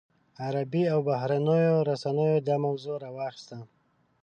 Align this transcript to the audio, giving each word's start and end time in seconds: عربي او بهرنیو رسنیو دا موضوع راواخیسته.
عربي 0.45 0.83
او 0.93 0.99
بهرنیو 1.07 1.77
رسنیو 1.89 2.43
دا 2.47 2.55
موضوع 2.65 2.97
راواخیسته. 3.03 3.57